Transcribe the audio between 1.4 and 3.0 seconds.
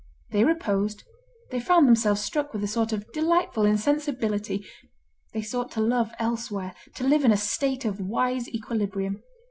they found themselves struck with a sort